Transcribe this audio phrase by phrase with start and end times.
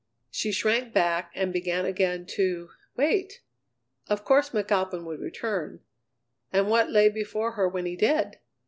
[0.31, 3.41] She shrank back and began again to wait!
[4.07, 5.81] Of course McAlpin would return
[6.51, 8.39] and what lay before her when he did?